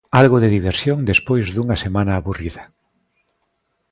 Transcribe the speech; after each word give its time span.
Algo 0.21 0.37
de 0.43 0.53
diversión 0.57 0.97
despois 1.11 1.45
dunha 1.55 1.77
semana 1.83 2.13
aburrida. 2.15 2.63